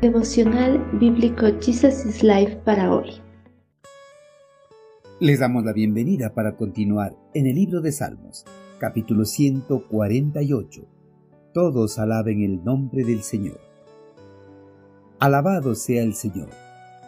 Devocional 0.00 0.78
Bíblico 1.00 1.46
Jesus 1.60 2.06
is 2.06 2.22
Life 2.22 2.60
para 2.64 2.94
hoy. 2.94 3.20
Les 5.18 5.40
damos 5.40 5.64
la 5.64 5.72
bienvenida 5.72 6.34
para 6.34 6.54
continuar 6.54 7.16
en 7.34 7.48
el 7.48 7.56
libro 7.56 7.80
de 7.80 7.90
Salmos, 7.90 8.44
capítulo 8.78 9.24
148. 9.24 10.82
Todos 11.52 11.98
alaben 11.98 12.44
el 12.44 12.62
nombre 12.62 13.02
del 13.02 13.24
Señor. 13.24 13.58
Alabado 15.18 15.74
sea 15.74 16.04
el 16.04 16.14
Señor. 16.14 16.50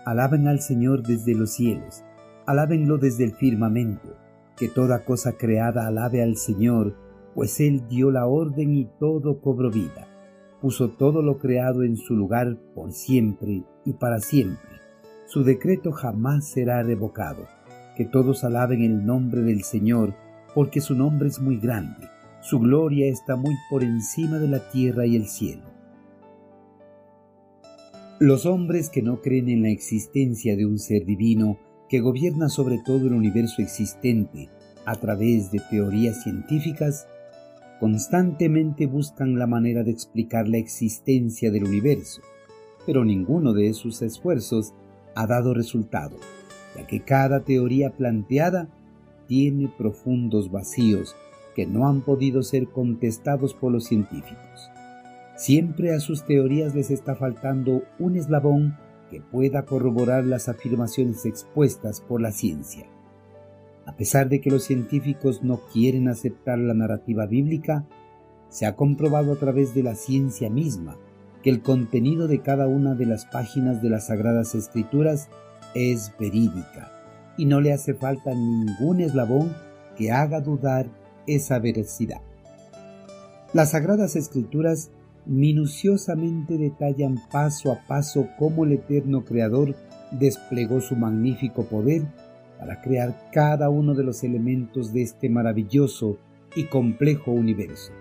Alaben 0.05 0.49
al 0.49 0.59
Señor 0.59 1.05
desde 1.05 1.37
los 1.37 1.53
cielos. 1.53 2.03
Alábenlo 2.45 2.99
desde 2.99 3.23
el 3.23 3.37
firmamento. 3.37 4.17
Que 4.57 4.67
toda 4.67 5.05
cosa 5.05 5.35
creada 5.39 5.87
alabe 5.87 6.25
al 6.25 6.37
Señor, 6.37 6.97
pues 7.37 7.61
Él 7.61 7.87
dio 7.89 8.11
la 8.11 8.27
orden 8.27 8.75
y 8.75 8.89
todo 8.99 9.41
cobró 9.41 9.71
vida 9.71 10.09
puso 10.61 10.91
todo 10.91 11.23
lo 11.23 11.39
creado 11.39 11.83
en 11.83 11.97
su 11.97 12.15
lugar 12.15 12.57
por 12.75 12.93
siempre 12.93 13.65
y 13.85 13.93
para 13.95 14.21
siempre. 14.21 14.71
Su 15.27 15.45
decreto 15.45 15.93
jamás 15.93 16.51
será 16.51 16.83
revocado. 16.83 17.47
Que 17.97 18.05
todos 18.05 18.45
alaben 18.45 18.83
el 18.83 19.05
nombre 19.05 19.43
del 19.43 19.63
Señor, 19.63 20.15
porque 20.55 20.81
su 20.81 20.95
nombre 20.95 21.29
es 21.29 21.41
muy 21.41 21.59
grande. 21.59 22.09
Su 22.41 22.59
gloria 22.59 23.07
está 23.07 23.37
muy 23.37 23.55
por 23.69 23.83
encima 23.83 24.39
de 24.39 24.49
la 24.49 24.71
tierra 24.71 25.07
y 25.07 25.17
el 25.17 25.27
cielo. 25.27 25.65
Los 28.19 28.45
hombres 28.47 28.91
que 28.91 29.03
no 29.03 29.21
creen 29.21 29.49
en 29.49 29.63
la 29.63 29.71
existencia 29.71 30.57
de 30.57 30.67
un 30.67 30.79
ser 30.79 31.05
divino 31.05 31.59
que 31.89 32.01
gobierna 32.01 32.49
sobre 32.49 32.79
todo 32.79 33.07
el 33.07 33.15
universo 33.15 33.63
existente 33.63 34.49
a 34.85 34.97
través 34.97 35.51
de 35.51 35.61
teorías 35.71 36.23
científicas 36.23 37.07
constantemente 37.81 38.87
buscan 38.87 39.39
la 39.39 39.47
manera 39.47 39.83
de 39.83 39.91
explicar 39.91 40.47
la 40.47 40.59
existencia 40.59 41.51
del 41.51 41.65
universo, 41.65 42.21
pero 42.85 43.07
ninguno 43.07 43.55
de 43.55 43.73
sus 43.73 44.03
esfuerzos 44.03 44.75
ha 45.15 45.27
dado 45.27 45.55
resultado, 45.55 46.19
ya 46.77 46.87
que 46.87 47.01
cada 47.01 47.41
teoría 47.41 47.97
planteada 47.97 48.69
tiene 49.27 49.73
profundos 49.79 50.51
vacíos 50.51 51.17
que 51.57 51.67
no 51.67 51.89
han 51.89 52.03
podido 52.03 52.43
ser 52.43 52.69
contestados 52.69 53.55
por 53.55 53.73
los 53.73 53.85
científicos. 53.85 54.71
Siempre 55.37 55.95
a 55.95 56.01
sus 56.01 56.27
teorías 56.27 56.75
les 56.75 56.91
está 56.91 57.15
faltando 57.15 57.83
un 57.99 58.17
eslabón 58.17 58.77
que 59.11 59.23
pueda 59.23 59.65
corroborar 59.65 60.25
las 60.25 60.51
afirmaciones 60.51 61.25
expuestas 61.25 62.03
por 62.03 62.21
la 62.21 62.31
ciencia. 62.31 62.87
A 63.91 63.97
pesar 63.97 64.29
de 64.29 64.41
que 64.41 64.51
los 64.51 64.63
científicos 64.63 65.43
no 65.43 65.63
quieren 65.73 66.07
aceptar 66.07 66.61
la 66.61 66.75
narrativa 66.75 67.27
bíblica, 67.27 67.89
se 68.49 68.65
ha 68.65 68.77
comprobado 68.77 69.33
a 69.33 69.37
través 69.37 69.75
de 69.75 69.83
la 69.83 69.97
ciencia 69.97 70.49
misma 70.49 70.97
que 71.43 71.51
el 71.51 71.61
contenido 71.61 72.29
de 72.29 72.41
cada 72.41 72.69
una 72.69 72.95
de 72.95 73.07
las 73.07 73.27
páginas 73.27 73.83
de 73.83 73.91
las 73.91 74.07
Sagradas 74.07 74.55
Escrituras 74.55 75.29
es 75.75 76.13
verídica 76.21 76.93
y 77.37 77.47
no 77.47 77.61
le 77.61 77.73
hace 77.73 77.95
falta 77.95 78.33
ningún 78.33 79.01
eslabón 79.01 79.53
que 79.97 80.13
haga 80.13 80.41
dudar 80.41 80.87
esa 81.27 81.59
veracidad. 81.59 82.21
Las 83.53 83.73
Sagradas 83.73 84.15
Escrituras 84.15 84.93
minuciosamente 85.27 86.59
detallan 86.59 87.17
paso 87.33 87.73
a 87.73 87.85
paso 87.89 88.29
cómo 88.39 88.65
el 88.65 88.71
eterno 88.71 89.25
Creador 89.25 89.75
desplegó 90.13 90.81
su 90.81 90.95
magnífico 90.95 91.65
poder 91.65 92.05
para 92.61 92.83
crear 92.83 93.31
cada 93.33 93.71
uno 93.71 93.95
de 93.95 94.05
los 94.05 94.23
elementos 94.23 94.93
de 94.93 95.03
este 95.03 95.31
maravilloso 95.31 96.19
y 96.55 96.65
complejo 96.65 97.33
universo. 97.33 97.93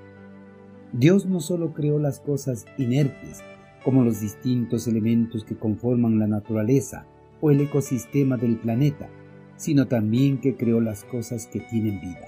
Dios 0.92 1.26
no 1.26 1.40
solo 1.40 1.74
creó 1.74 1.98
las 1.98 2.20
cosas 2.20 2.66
inertes, 2.78 3.42
como 3.86 4.04
los 4.04 4.20
distintos 4.20 4.88
elementos 4.88 5.46
que 5.46 5.56
conforman 5.56 6.20
la 6.20 6.28
naturaleza 6.28 7.08
o 7.40 7.52
el 7.52 7.62
ecosistema 7.62 8.36
del 8.36 8.58
planeta, 8.58 9.10
sino 9.56 9.88
también 9.88 10.42
que 10.42 10.58
creó 10.58 10.82
las 10.82 11.06
cosas 11.06 11.48
que 11.48 11.62
tienen 11.62 12.02
vida. 12.02 12.28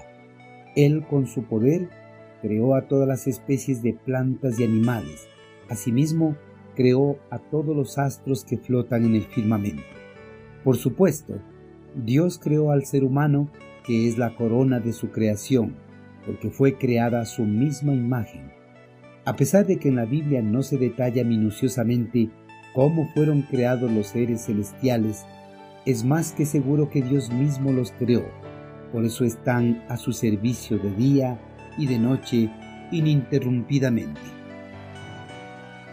Él 0.74 1.04
con 1.06 1.26
su 1.26 1.44
poder 1.44 1.90
creó 2.40 2.74
a 2.74 2.88
todas 2.88 3.06
las 3.06 3.26
especies 3.26 3.82
de 3.82 3.92
plantas 3.92 4.58
y 4.58 4.64
animales. 4.64 5.28
Asimismo, 5.68 6.36
creó 6.74 7.18
a 7.30 7.38
todos 7.38 7.76
los 7.76 7.98
astros 7.98 8.44
que 8.44 8.56
flotan 8.56 9.04
en 9.04 9.16
el 9.16 9.24
firmamento. 9.24 9.82
Por 10.64 10.76
supuesto, 10.76 11.34
Dios 11.94 12.38
creó 12.38 12.70
al 12.70 12.86
ser 12.86 13.04
humano, 13.04 13.50
que 13.84 14.08
es 14.08 14.16
la 14.16 14.34
corona 14.34 14.80
de 14.80 14.94
su 14.94 15.10
creación, 15.10 15.74
porque 16.24 16.48
fue 16.48 16.78
creada 16.78 17.20
a 17.20 17.26
su 17.26 17.44
misma 17.44 17.92
imagen. 17.92 18.50
A 19.26 19.36
pesar 19.36 19.66
de 19.66 19.78
que 19.78 19.88
en 19.88 19.96
la 19.96 20.06
Biblia 20.06 20.40
no 20.40 20.62
se 20.62 20.78
detalla 20.78 21.22
minuciosamente 21.22 22.30
cómo 22.74 23.08
fueron 23.14 23.42
creados 23.42 23.90
los 23.90 24.06
seres 24.06 24.46
celestiales, 24.46 25.26
es 25.84 26.02
más 26.04 26.32
que 26.32 26.46
seguro 26.46 26.88
que 26.88 27.02
Dios 27.02 27.30
mismo 27.30 27.72
los 27.72 27.92
creó. 27.92 28.24
Por 28.90 29.04
eso 29.04 29.24
están 29.24 29.84
a 29.88 29.98
su 29.98 30.12
servicio 30.12 30.78
de 30.78 30.94
día 30.94 31.38
y 31.76 31.86
de 31.86 31.98
noche 31.98 32.50
ininterrumpidamente. 32.90 34.20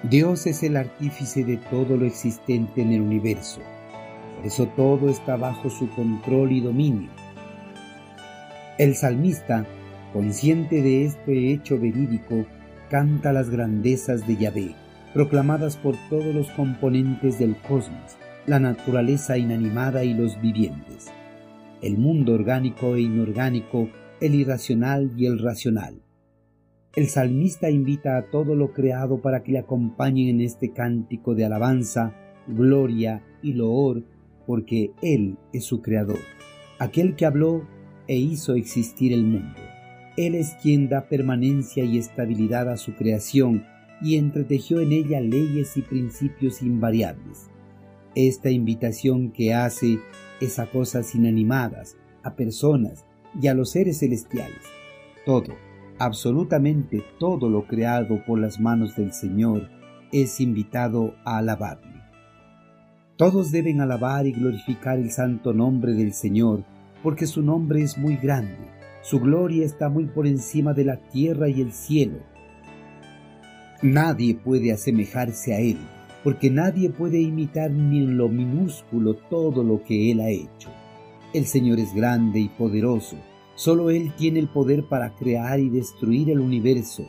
Dios 0.04 0.48
es 0.48 0.64
el 0.64 0.78
artífice 0.78 1.44
de 1.44 1.58
todo 1.58 1.98
lo 1.98 2.06
existente 2.06 2.82
en 2.82 2.94
el 2.94 3.02
universo 3.02 3.60
eso 4.44 4.68
todo 4.68 5.10
está 5.10 5.36
bajo 5.36 5.70
su 5.70 5.90
control 5.90 6.52
y 6.52 6.62
dominio. 6.62 7.10
El 8.78 8.96
salmista, 8.96 9.66
consciente 10.14 10.82
de 10.82 11.06
este 11.06 11.52
hecho 11.52 11.78
verídico, 11.78 12.46
canta 12.90 13.34
las 13.34 13.50
grandezas 13.50 14.26
de 14.26 14.38
Yahvé, 14.38 14.76
proclamadas 15.14 15.76
por 15.76 15.96
todos 16.10 16.34
los 16.34 16.50
componentes 16.52 17.38
del 17.38 17.58
cosmos, 17.58 18.18
la 18.48 18.60
naturaleza 18.60 19.38
inanimada 19.38 20.04
y 20.04 20.14
los 20.14 20.40
vivientes, 20.42 21.12
el 21.82 21.98
mundo 21.98 22.34
orgánico 22.34 22.96
e 22.96 23.02
inorgánico, 23.02 23.90
el 24.22 24.36
irracional 24.36 25.12
y 25.18 25.26
el 25.26 25.40
racional. 25.40 26.02
El 26.96 27.08
salmista 27.08 27.70
invita 27.70 28.18
a 28.18 28.24
todo 28.32 28.56
lo 28.56 28.74
creado 28.74 29.22
para 29.22 29.44
que 29.44 29.52
le 29.52 29.60
acompañen 29.60 30.30
en 30.30 30.42
este 30.42 30.72
cántico 30.72 31.36
de 31.36 31.46
alabanza, 31.46 32.16
gloria 32.48 33.22
y 33.44 33.54
loor 33.54 34.04
porque 34.50 34.94
Él 35.04 35.38
es 35.54 35.66
su 35.66 35.84
creador, 35.84 36.18
aquel 36.80 37.16
que 37.16 37.28
habló 37.28 37.68
e 38.08 38.18
hizo 38.18 38.56
existir 38.56 39.14
el 39.14 39.24
mundo. 39.24 39.60
Él 40.18 40.34
es 40.34 40.56
quien 40.60 40.90
da 40.90 41.08
permanencia 41.08 41.84
y 41.84 42.00
estabilidad 42.00 42.68
a 42.68 42.78
su 42.78 42.96
creación 42.96 43.64
y 44.02 44.16
entretejió 44.16 44.80
en 44.80 44.92
ella 44.92 45.22
leyes 45.22 45.78
y 45.78 45.84
principios 45.84 46.64
invariables. 46.64 47.52
Esta 48.16 48.50
invitación 48.50 49.30
que 49.34 49.54
hace 49.54 50.00
es 50.42 50.58
a 50.58 50.66
cosas 50.66 51.14
inanimadas, 51.14 51.96
a 52.24 52.36
personas 52.36 53.06
y 53.40 53.50
a 53.50 53.54
los 53.54 53.70
seres 53.70 54.00
celestiales. 54.00 54.64
Todo, 55.28 55.54
absolutamente 56.00 57.04
todo 57.20 57.52
lo 57.52 57.68
creado 57.68 58.26
por 58.26 58.40
las 58.40 58.60
manos 58.60 58.96
del 58.96 59.14
Señor 59.14 59.70
es 60.12 60.42
invitado 60.42 61.14
a 61.24 61.38
alabarle. 61.38 61.99
Todos 63.20 63.52
deben 63.52 63.82
alabar 63.82 64.26
y 64.28 64.32
glorificar 64.32 64.98
el 64.98 65.12
santo 65.12 65.52
nombre 65.52 65.92
del 65.92 66.14
Señor, 66.14 66.64
porque 67.04 67.28
su 67.28 67.42
nombre 67.42 67.82
es 67.82 67.98
muy 67.98 68.16
grande, 68.16 68.56
su 69.02 69.20
gloria 69.20 69.66
está 69.66 69.90
muy 69.90 70.06
por 70.06 70.26
encima 70.26 70.74
de 70.74 70.86
la 70.86 70.96
tierra 70.96 71.50
y 71.50 71.60
el 71.60 71.74
cielo. 71.74 72.20
Nadie 73.82 74.36
puede 74.36 74.72
asemejarse 74.72 75.54
a 75.54 75.60
Él, 75.60 75.76
porque 76.24 76.50
nadie 76.50 76.92
puede 76.92 77.20
imitar 77.20 77.72
ni 77.72 77.98
en 77.98 78.16
lo 78.16 78.30
minúsculo 78.30 79.16
todo 79.30 79.66
lo 79.66 79.84
que 79.84 80.14
Él 80.14 80.22
ha 80.22 80.30
hecho. 80.30 80.70
El 81.34 81.46
Señor 81.46 81.82
es 81.82 81.94
grande 81.94 82.40
y 82.40 82.48
poderoso, 82.48 83.18
solo 83.56 83.90
Él 83.90 84.14
tiene 84.16 84.40
el 84.40 84.48
poder 84.48 84.86
para 84.86 85.14
crear 85.16 85.60
y 85.60 85.68
destruir 85.68 86.30
el 86.30 86.40
universo, 86.40 87.04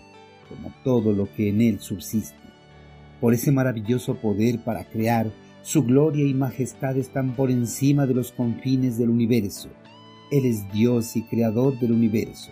como 0.49 0.75
todo 0.83 1.13
lo 1.13 1.33
que 1.33 1.51
en 1.51 1.61
Él 1.61 1.79
subsiste. 1.79 2.35
Por 3.21 3.33
ese 3.33 3.53
maravilloso 3.53 4.17
poder 4.17 4.59
para 4.65 4.83
crear, 4.87 5.31
su 5.63 5.85
gloria 5.85 6.27
y 6.27 6.33
majestad 6.33 6.97
están 6.97 7.37
por 7.37 7.51
encima 7.51 8.07
de 8.07 8.15
los 8.15 8.33
confines 8.33 8.97
del 8.97 9.11
universo. 9.11 9.69
Él 10.31 10.47
es 10.47 10.71
Dios 10.73 11.17
y 11.17 11.23
creador 11.23 11.79
del 11.79 11.93
universo. 11.93 12.51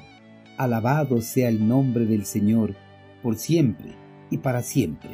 Alabado 0.58 1.20
sea 1.22 1.48
el 1.48 1.66
nombre 1.66 2.04
del 2.04 2.26
Señor, 2.26 2.74
por 3.22 3.36
siempre 3.36 3.94
y 4.30 4.38
para 4.38 4.62
siempre. 4.62 5.10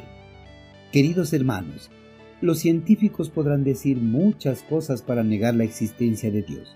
Queridos 0.91 1.31
hermanos, 1.33 1.89
los 2.41 2.59
científicos 2.59 3.29
podrán 3.29 3.63
decir 3.63 3.97
muchas 3.97 4.63
cosas 4.63 5.01
para 5.01 5.23
negar 5.23 5.55
la 5.55 5.63
existencia 5.63 6.31
de 6.31 6.41
Dios, 6.41 6.75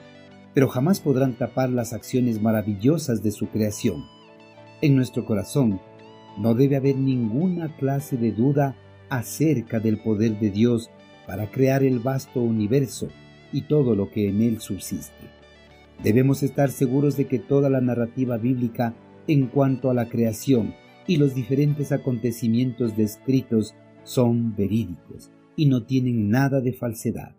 pero 0.54 0.69
jamás 0.69 1.01
podrán 1.01 1.33
tapar 1.33 1.69
las 1.69 1.92
acciones 1.92 2.42
maravillosas 2.42 3.24
de 3.24 3.31
su 3.31 3.48
creación. 3.48 4.06
En 4.81 4.95
nuestro 4.95 5.25
corazón 5.25 5.81
no 6.38 6.54
debe 6.54 6.77
haber 6.77 6.95
ninguna 6.95 7.75
clase 7.75 8.16
de 8.16 8.31
duda 8.31 8.77
acerca 9.10 9.80
del 9.80 10.00
poder 10.00 10.39
de 10.39 10.51
Dios 10.51 10.89
para 11.30 11.52
crear 11.52 11.84
el 11.84 12.00
vasto 12.00 12.42
universo 12.42 13.08
y 13.54 13.62
todo 13.62 13.94
lo 13.94 14.10
que 14.10 14.30
en 14.30 14.42
él 14.42 14.60
subsiste. 14.62 15.28
Debemos 16.04 16.42
estar 16.42 16.72
seguros 16.72 17.18
de 17.18 17.28
que 17.28 17.38
toda 17.38 17.70
la 17.70 17.81
narrativa 17.81 18.38
bíblica 18.38 18.96
en 19.28 19.46
cuanto 19.46 19.92
a 19.92 19.94
la 19.94 20.10
creación 20.10 20.74
y 21.06 21.18
los 21.18 21.36
diferentes 21.36 21.92
acontecimientos 21.92 22.98
descritos 22.98 23.76
son 24.04 24.56
verídicos 24.56 25.30
y 25.56 25.68
no 25.68 25.84
tienen 25.84 26.31
nada 26.31 26.62
de 26.62 26.74
falsedad. 26.74 27.36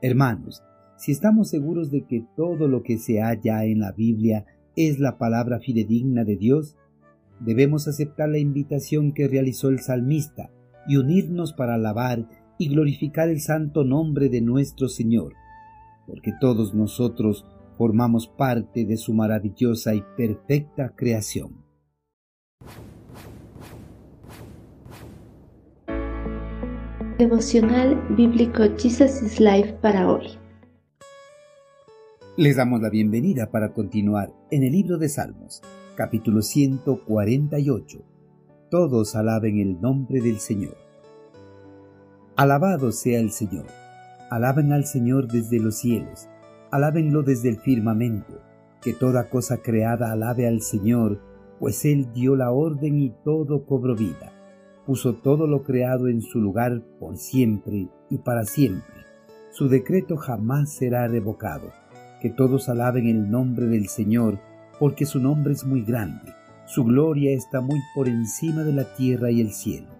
Hermanos, 0.00 0.62
si 0.96 1.12
estamos 1.12 1.50
seguros 1.50 1.90
de 1.90 2.06
que 2.06 2.24
todo 2.34 2.68
lo 2.68 2.82
que 2.82 2.96
se 2.96 3.20
halla 3.20 3.66
en 3.66 3.80
la 3.80 3.92
Biblia 3.92 4.46
es 4.76 4.98
la 4.98 5.18
palabra 5.18 5.60
fidedigna 5.60 6.24
de 6.24 6.36
Dios, 6.36 6.74
debemos 7.38 7.86
aceptar 7.86 8.30
la 8.30 8.38
invitación 8.38 9.12
que 9.12 9.28
realizó 9.28 9.68
el 9.68 9.80
salmista 9.80 10.50
y 10.88 10.96
unirnos 10.96 11.52
para 11.52 11.74
alabar 11.74 12.26
y 12.60 12.68
glorificar 12.68 13.30
el 13.30 13.40
santo 13.40 13.84
nombre 13.84 14.28
de 14.28 14.42
nuestro 14.42 14.86
Señor, 14.86 15.32
porque 16.06 16.34
todos 16.38 16.74
nosotros 16.74 17.46
formamos 17.78 18.28
parte 18.28 18.84
de 18.84 18.98
su 18.98 19.14
maravillosa 19.14 19.94
y 19.94 20.04
perfecta 20.14 20.94
creación. 20.94 21.64
Devocional 27.16 27.98
Bíblico 28.14 28.64
Jesus 28.76 29.22
is 29.22 29.40
Life 29.40 29.78
para 29.80 30.12
hoy. 30.12 30.26
Les 32.36 32.56
damos 32.56 32.82
la 32.82 32.90
bienvenida 32.90 33.50
para 33.50 33.72
continuar 33.72 34.34
en 34.50 34.64
el 34.64 34.72
libro 34.72 34.98
de 34.98 35.08
Salmos, 35.08 35.62
capítulo 35.96 36.42
148. 36.42 38.04
Todos 38.70 39.16
alaben 39.16 39.58
el 39.58 39.80
nombre 39.80 40.20
del 40.20 40.40
Señor. 40.40 40.89
Alabado 42.40 42.90
sea 42.90 43.20
el 43.20 43.32
Señor. 43.32 43.66
Alaben 44.30 44.72
al 44.72 44.86
Señor 44.86 45.28
desde 45.28 45.60
los 45.60 45.76
cielos. 45.76 46.26
Alábenlo 46.70 47.22
desde 47.22 47.50
el 47.50 47.58
firmamento. 47.58 48.40
Que 48.80 48.94
toda 48.94 49.28
cosa 49.28 49.58
creada 49.58 50.10
alabe 50.10 50.48
al 50.48 50.62
Señor, 50.62 51.20
pues 51.58 51.84
Él 51.84 52.14
dio 52.14 52.36
la 52.36 52.50
orden 52.50 52.98
y 52.98 53.10
todo 53.24 53.66
cobró 53.66 53.94
vida 53.94 54.32
puso 54.86 55.14
todo 55.14 55.46
lo 55.46 55.62
creado 55.62 56.08
en 56.08 56.20
su 56.20 56.40
lugar 56.40 56.82
por 56.98 57.16
siempre 57.16 57.88
y 58.08 58.18
para 58.18 58.44
siempre. 58.44 59.04
Su 59.52 59.68
decreto 59.68 60.16
jamás 60.16 60.72
será 60.72 61.06
revocado. 61.06 61.70
Que 62.20 62.30
todos 62.30 62.68
alaben 62.68 63.06
el 63.06 63.30
nombre 63.30 63.66
del 63.66 63.86
Señor, 63.86 64.40
porque 64.80 65.06
su 65.06 65.20
nombre 65.20 65.52
es 65.52 65.64
muy 65.64 65.82
grande. 65.82 66.32
Su 66.66 66.82
gloria 66.82 67.30
está 67.32 67.60
muy 67.60 67.78
por 67.94 68.08
encima 68.08 68.64
de 68.64 68.72
la 68.72 68.96
tierra 68.96 69.30
y 69.30 69.40
el 69.40 69.52
cielo. 69.52 69.99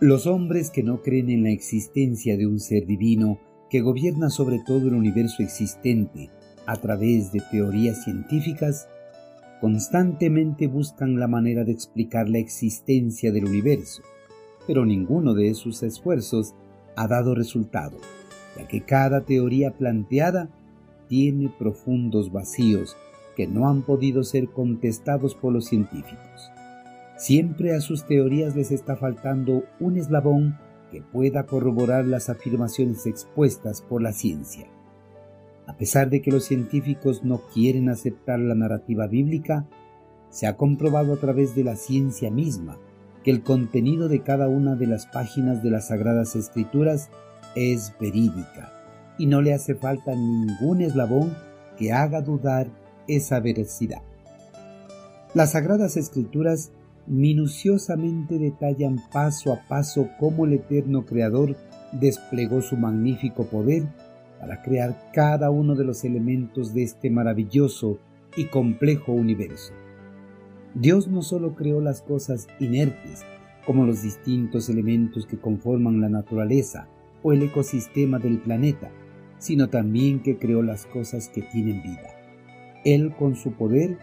Los 0.00 0.26
hombres 0.26 0.70
que 0.70 0.82
no 0.82 1.00
creen 1.00 1.30
en 1.30 1.44
la 1.44 1.50
existencia 1.50 2.36
de 2.36 2.46
un 2.46 2.60
ser 2.60 2.84
divino 2.84 3.38
que 3.70 3.80
gobierna 3.80 4.28
sobre 4.28 4.58
todo 4.58 4.88
el 4.88 4.94
universo 4.94 5.42
existente 5.42 6.28
a 6.66 6.76
través 6.76 7.32
de 7.32 7.40
teorías 7.50 8.04
científicas 8.04 8.88
constantemente 9.58 10.66
buscan 10.66 11.18
la 11.18 11.28
manera 11.28 11.64
de 11.64 11.72
explicar 11.72 12.28
la 12.28 12.36
existencia 12.36 13.32
del 13.32 13.46
universo, 13.46 14.02
pero 14.66 14.84
ninguno 14.84 15.32
de 15.32 15.54
sus 15.54 15.82
esfuerzos 15.82 16.54
ha 16.94 17.08
dado 17.08 17.34
resultado, 17.34 17.96
ya 18.54 18.68
que 18.68 18.82
cada 18.82 19.22
teoría 19.22 19.78
planteada 19.78 20.50
tiene 21.08 21.50
profundos 21.58 22.30
vacíos 22.30 22.98
que 23.34 23.46
no 23.46 23.66
han 23.66 23.80
podido 23.80 24.24
ser 24.24 24.48
contestados 24.48 25.34
por 25.34 25.54
los 25.54 25.64
científicos. 25.64 26.50
Siempre 27.16 27.74
a 27.74 27.80
sus 27.80 28.04
teorías 28.04 28.54
les 28.54 28.70
está 28.70 28.96
faltando 28.96 29.64
un 29.80 29.96
eslabón 29.96 30.58
que 30.90 31.00
pueda 31.00 31.46
corroborar 31.46 32.04
las 32.04 32.28
afirmaciones 32.28 33.06
expuestas 33.06 33.80
por 33.80 34.02
la 34.02 34.12
ciencia. 34.12 34.66
A 35.66 35.76
pesar 35.76 36.10
de 36.10 36.20
que 36.20 36.30
los 36.30 36.44
científicos 36.44 37.24
no 37.24 37.40
quieren 37.52 37.88
aceptar 37.88 38.38
la 38.38 38.54
narrativa 38.54 39.06
bíblica, 39.06 39.66
se 40.30 40.46
ha 40.46 40.56
comprobado 40.56 41.14
a 41.14 41.16
través 41.16 41.54
de 41.54 41.64
la 41.64 41.76
ciencia 41.76 42.30
misma 42.30 42.78
que 43.24 43.30
el 43.30 43.42
contenido 43.42 44.08
de 44.08 44.22
cada 44.22 44.48
una 44.48 44.76
de 44.76 44.86
las 44.86 45.06
páginas 45.06 45.62
de 45.62 45.70
las 45.70 45.88
Sagradas 45.88 46.36
Escrituras 46.36 47.08
es 47.54 47.94
verídica 47.98 48.72
y 49.18 49.26
no 49.26 49.40
le 49.40 49.54
hace 49.54 49.74
falta 49.74 50.14
ningún 50.14 50.82
eslabón 50.82 51.34
que 51.78 51.92
haga 51.92 52.20
dudar 52.20 52.68
esa 53.08 53.40
veracidad. 53.40 54.02
Las 55.34 55.52
Sagradas 55.52 55.96
Escrituras 55.96 56.70
minuciosamente 57.06 58.38
detallan 58.38 59.00
paso 59.12 59.52
a 59.52 59.66
paso 59.68 60.08
cómo 60.18 60.46
el 60.46 60.54
eterno 60.54 61.04
Creador 61.04 61.56
desplegó 61.92 62.60
su 62.60 62.76
magnífico 62.76 63.46
poder 63.46 63.84
para 64.40 64.62
crear 64.62 65.10
cada 65.12 65.50
uno 65.50 65.74
de 65.74 65.84
los 65.84 66.04
elementos 66.04 66.74
de 66.74 66.82
este 66.82 67.10
maravilloso 67.10 67.98
y 68.36 68.46
complejo 68.46 69.12
universo. 69.12 69.72
Dios 70.74 71.08
no 71.08 71.22
solo 71.22 71.54
creó 71.54 71.80
las 71.80 72.02
cosas 72.02 72.48
inertes, 72.60 73.24
como 73.64 73.86
los 73.86 74.02
distintos 74.02 74.68
elementos 74.68 75.26
que 75.26 75.38
conforman 75.38 76.00
la 76.00 76.08
naturaleza 76.08 76.86
o 77.22 77.32
el 77.32 77.42
ecosistema 77.42 78.18
del 78.18 78.38
planeta, 78.38 78.90
sino 79.38 79.68
también 79.68 80.20
que 80.20 80.38
creó 80.38 80.62
las 80.62 80.86
cosas 80.86 81.28
que 81.28 81.42
tienen 81.42 81.82
vida. 81.82 82.14
Él 82.84 83.14
con 83.16 83.34
su 83.34 83.52
poder 83.52 83.98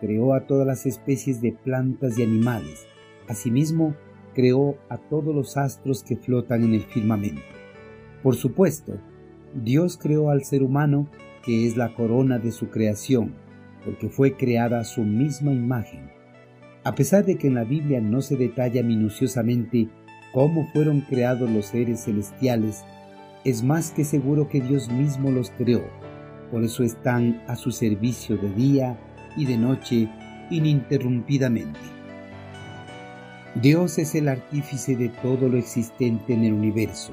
creó 0.00 0.34
a 0.34 0.46
todas 0.46 0.66
las 0.66 0.86
especies 0.86 1.40
de 1.40 1.52
plantas 1.52 2.18
y 2.18 2.22
animales. 2.22 2.86
Asimismo, 3.28 3.94
creó 4.34 4.76
a 4.88 4.98
todos 4.98 5.34
los 5.34 5.56
astros 5.56 6.02
que 6.02 6.16
flotan 6.16 6.62
en 6.64 6.74
el 6.74 6.82
firmamento. 6.82 7.42
Por 8.22 8.36
supuesto, 8.36 8.98
Dios 9.54 9.96
creó 9.96 10.30
al 10.30 10.44
ser 10.44 10.62
humano, 10.62 11.08
que 11.44 11.66
es 11.66 11.76
la 11.76 11.94
corona 11.94 12.38
de 12.38 12.52
su 12.52 12.68
creación, 12.68 13.34
porque 13.84 14.08
fue 14.08 14.36
creada 14.36 14.80
a 14.80 14.84
su 14.84 15.02
misma 15.02 15.52
imagen. 15.52 16.10
A 16.84 16.94
pesar 16.94 17.24
de 17.24 17.36
que 17.36 17.46
en 17.46 17.54
la 17.54 17.64
Biblia 17.64 18.00
no 18.00 18.20
se 18.20 18.36
detalla 18.36 18.82
minuciosamente 18.82 19.88
cómo 20.32 20.68
fueron 20.72 21.00
creados 21.00 21.50
los 21.50 21.66
seres 21.66 22.04
celestiales, 22.04 22.84
es 23.44 23.62
más 23.62 23.90
que 23.90 24.04
seguro 24.04 24.48
que 24.48 24.60
Dios 24.60 24.90
mismo 24.90 25.30
los 25.30 25.50
creó. 25.50 25.84
Por 26.50 26.62
eso 26.62 26.82
están 26.82 27.42
a 27.48 27.56
su 27.56 27.70
servicio 27.70 28.36
de 28.36 28.52
día 28.52 28.98
y 29.36 29.44
de 29.44 29.58
noche 29.58 30.08
ininterrumpidamente. 30.50 31.80
Dios 33.54 33.98
es 33.98 34.14
el 34.14 34.28
artífice 34.28 34.96
de 34.96 35.08
todo 35.08 35.48
lo 35.48 35.56
existente 35.56 36.34
en 36.34 36.44
el 36.44 36.52
universo 36.52 37.12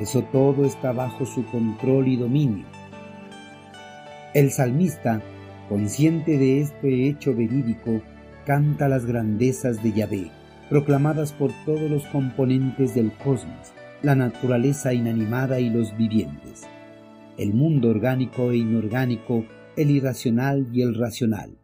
eso 0.00 0.22
todo 0.32 0.64
está 0.64 0.92
bajo 0.92 1.26
su 1.26 1.44
control 1.44 2.08
y 2.08 2.16
dominio. 2.16 2.64
El 4.32 4.50
salmista, 4.50 5.20
consciente 5.68 6.38
de 6.38 6.62
este 6.62 7.06
hecho 7.06 7.34
verídico, 7.34 8.00
canta 8.46 8.88
las 8.88 9.04
grandezas 9.04 9.82
de 9.82 9.92
Yahvé, 9.92 10.30
proclamadas 10.70 11.32
por 11.32 11.52
todos 11.66 11.90
los 11.90 12.06
componentes 12.06 12.94
del 12.94 13.12
cosmos, 13.12 13.74
la 14.00 14.14
naturaleza 14.14 14.94
inanimada 14.94 15.60
y 15.60 15.68
los 15.68 15.94
vivientes, 15.94 16.66
el 17.36 17.52
mundo 17.52 17.90
orgánico 17.90 18.52
e 18.52 18.56
inorgánico, 18.56 19.44
el 19.80 19.90
irracional 19.90 20.68
y 20.74 20.82
el 20.82 20.94
racional. 20.94 21.56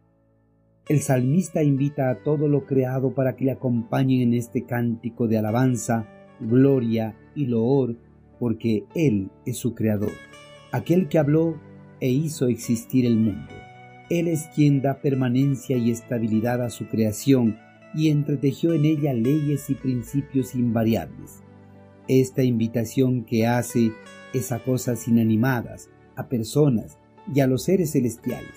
El 0.89 1.01
salmista 1.01 1.61
invita 1.61 2.09
a 2.09 2.23
todo 2.23 2.47
lo 2.47 2.65
creado 2.65 3.13
para 3.13 3.35
que 3.35 3.45
le 3.45 3.51
acompañen 3.51 4.21
en 4.21 4.33
este 4.33 4.65
cántico 4.65 5.27
de 5.27 5.37
alabanza, 5.37 6.07
gloria 6.39 7.15
y 7.35 7.45
loor 7.45 7.95
porque 8.39 8.85
Él 8.95 9.29
es 9.45 9.57
su 9.57 9.75
creador, 9.75 10.13
aquel 10.71 11.09
que 11.09 11.19
habló 11.19 11.59
e 11.99 12.09
hizo 12.09 12.47
existir 12.47 13.05
el 13.05 13.17
mundo. 13.17 13.53
Él 14.09 14.27
es 14.27 14.47
quien 14.55 14.81
da 14.81 14.99
permanencia 14.99 15.77
y 15.77 15.91
estabilidad 15.91 16.63
a 16.63 16.71
su 16.71 16.87
creación 16.87 17.59
y 17.93 18.09
entretejió 18.09 18.73
en 18.73 18.85
ella 18.85 19.13
leyes 19.13 19.69
y 19.69 19.75
principios 19.75 20.55
invariables. 20.55 21.43
Esta 22.07 22.41
invitación 22.41 23.25
que 23.25 23.45
hace 23.45 23.91
es 24.33 24.51
a 24.51 24.57
cosas 24.57 25.07
inanimadas, 25.07 25.89
a 26.15 26.29
personas 26.29 26.97
y 27.33 27.39
a 27.39 27.47
los 27.47 27.63
seres 27.63 27.91
celestiales. 27.91 28.55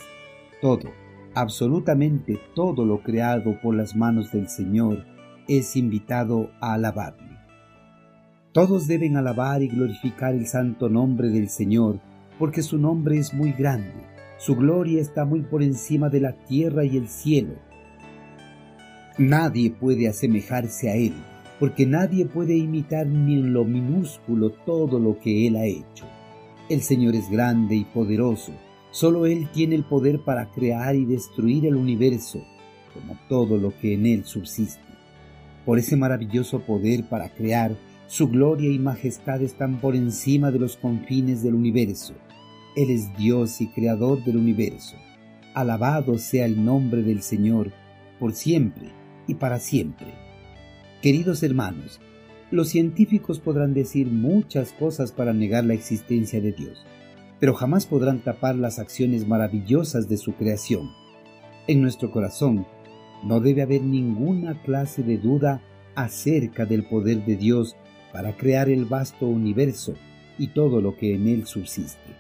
Todo, 0.61 0.91
absolutamente 1.35 2.39
todo 2.55 2.85
lo 2.85 3.03
creado 3.03 3.61
por 3.61 3.75
las 3.75 3.97
manos 3.97 4.33
del 4.33 4.49
Señor 4.49 5.05
es 5.49 5.77
invitado 5.77 6.51
a 6.61 6.75
alabarle. 6.75 7.39
Todos 8.53 8.87
deben 8.87 9.17
alabar 9.17 9.63
y 9.63 9.69
glorificar 9.69 10.35
el 10.35 10.47
santo 10.47 10.89
nombre 10.89 11.29
del 11.29 11.49
Señor, 11.49 12.01
porque 12.39 12.63
su 12.63 12.79
nombre 12.79 13.19
es 13.19 13.33
muy 13.33 13.53
grande, 13.53 13.93
su 14.39 14.57
gloria 14.57 15.01
está 15.01 15.25
muy 15.25 15.43
por 15.43 15.63
encima 15.63 16.09
de 16.09 16.21
la 16.21 16.33
tierra 16.45 16.85
y 16.85 16.97
el 16.97 17.09
cielo. 17.09 17.55
Nadie 19.19 19.71
puede 19.71 20.09
asemejarse 20.09 20.91
a 20.91 20.97
Él, 20.97 21.13
porque 21.59 21.87
nadie 21.87 22.27
puede 22.27 22.57
imitar 22.57 23.07
ni 23.07 23.35
en 23.35 23.53
lo 23.53 23.65
minúsculo 23.65 24.51
todo 24.65 24.99
lo 24.99 25.19
que 25.21 25.47
Él 25.47 25.57
ha 25.57 25.67
hecho. 25.67 26.07
El 26.71 26.83
Señor 26.83 27.17
es 27.17 27.29
grande 27.29 27.75
y 27.75 27.85
poderoso, 27.85 28.53
solo 28.93 29.27
Él 29.27 29.49
tiene 29.53 29.75
el 29.75 29.83
poder 29.83 30.21
para 30.21 30.53
crear 30.53 30.95
y 30.95 31.05
destruir 31.05 31.67
el 31.67 31.75
universo, 31.75 32.45
como 32.95 33.19
todo 33.29 33.59
lo 33.59 33.77
que 33.77 33.95
en 33.95 34.07
Él 34.07 34.25
subsiste. 34.25 34.81
Por 35.67 35.81
ese 35.81 35.97
maravilloso 35.97 36.61
poder 36.61 37.09
para 37.09 37.29
crear, 37.31 37.77
su 38.07 38.29
gloria 38.29 38.71
y 38.71 38.79
majestad 38.79 39.43
están 39.43 39.81
por 39.81 39.97
encima 39.97 40.53
de 40.53 40.61
los 40.61 40.77
confines 40.77 41.43
del 41.43 41.57
universo. 41.57 42.15
Él 42.77 42.91
es 42.91 43.17
Dios 43.17 43.61
y 43.61 43.67
creador 43.67 44.23
del 44.23 44.37
universo. 44.37 44.95
Alabado 45.55 46.19
sea 46.19 46.47
el 46.47 46.65
nombre 46.65 47.03
del 47.03 47.23
Señor, 47.23 47.73
por 48.21 48.33
siempre 48.33 48.93
y 49.27 49.35
para 49.35 49.59
siempre. 49.59 50.15
Queridos 51.03 51.43
hermanos, 51.43 52.01
los 52.51 52.69
científicos 52.69 53.39
podrán 53.39 53.75
decir 53.75 54.09
muchas 54.09 54.73
cosas 54.73 55.13
para 55.13 55.33
negar 55.33 55.65
la 55.65 55.75
existencia 55.75 56.41
de 56.41 56.53
Dios, 56.53 56.85
pero 57.39 57.55
jamás 57.55 57.87
podrán 57.87 58.21
tapar 58.21 58.57
las 58.57 58.81
acciones 58.81 59.27
maravillosas 59.27 60.09
de 60.09 60.17
su 60.17 60.33
creación. 60.35 60.91
En 61.69 61.81
nuestro 61.81 62.11
corazón 62.11 62.67
no 63.25 63.39
debe 63.41 63.63
haber 63.63 63.83
ninguna 63.83 64.61
clase 64.63 65.05
de 65.05 65.17
duda 65.17 65.63
acerca 65.95 66.67
del 66.67 66.85
poder 66.85 67.25
de 67.25 67.37
Dios 67.37 67.77
para 68.13 68.37
crear 68.37 68.69
el 68.69 68.85
vasto 68.85 69.27
universo 69.27 69.95
y 70.37 70.49
todo 70.49 70.81
lo 70.81 70.97
que 70.97 71.15
en 71.15 71.29
él 71.29 71.47
subsiste. 71.47 72.17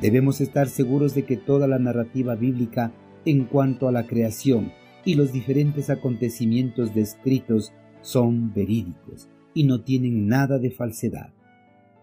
Debemos 0.00 0.40
estar 0.40 0.68
seguros 0.68 1.14
de 1.14 1.24
que 1.24 1.36
toda 1.36 1.68
la 1.68 1.78
narrativa 1.78 2.34
bíblica 2.34 2.92
en 3.24 3.44
cuanto 3.44 3.86
a 3.86 3.92
la 3.92 4.06
creación 4.08 4.72
y 5.04 5.14
los 5.14 5.32
diferentes 5.32 5.90
acontecimientos 5.90 6.94
descritos 6.94 7.72
son 8.00 8.52
verídicos 8.52 9.28
y 9.54 9.64
no 9.64 9.82
tienen 9.82 10.26
nada 10.26 10.58
de 10.58 10.70
falsedad. 10.70 11.32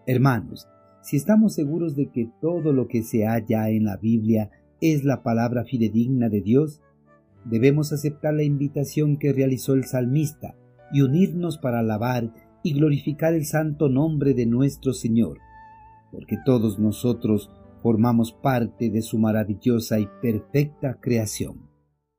Hermanos, 0.06 0.68
si 1.02 1.16
estamos 1.16 1.54
seguros 1.54 1.96
de 1.96 2.10
que 2.10 2.28
todo 2.40 2.72
lo 2.72 2.88
que 2.88 3.02
se 3.02 3.24
halla 3.26 3.70
en 3.70 3.84
la 3.84 3.96
Biblia 3.96 4.50
es 4.80 5.04
la 5.04 5.22
palabra 5.22 5.64
fidedigna 5.64 6.28
de 6.28 6.40
Dios, 6.40 6.82
debemos 7.44 7.92
aceptar 7.92 8.34
la 8.34 8.42
invitación 8.42 9.16
que 9.16 9.32
realizó 9.32 9.74
el 9.74 9.84
salmista 9.84 10.56
y 10.92 11.02
unirnos 11.02 11.58
para 11.58 11.80
alabar 11.80 12.32
y 12.62 12.74
glorificar 12.74 13.34
el 13.34 13.46
santo 13.46 13.88
nombre 13.88 14.34
de 14.34 14.46
nuestro 14.46 14.92
Señor, 14.92 15.38
porque 16.12 16.36
todos 16.44 16.78
nosotros 16.78 17.50
formamos 17.82 18.32
parte 18.32 18.90
de 18.90 19.00
su 19.00 19.18
maravillosa 19.18 19.98
y 19.98 20.08
perfecta 20.20 20.98
creación. 21.00 21.69